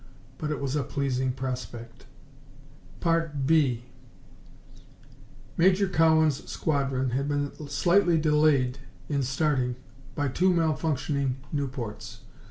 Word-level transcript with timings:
_but 0.39 0.49
it 0.49 0.59
was 0.59 0.75
a 0.75 0.81
pleasing 0.81 1.31
prospect. 1.31 2.07
2 3.01 3.77
Major 5.57 5.87
Cowan's 5.87 6.49
squadron 6.51 7.11
had 7.11 7.27
been 7.27 7.51
slightly 7.69 8.17
delayed 8.17 8.79
in 9.09 9.21
starting 9.21 9.75
by 10.15 10.27
two 10.27 10.51
malfunctioning 10.51 11.35
Nieuports. 11.53 12.21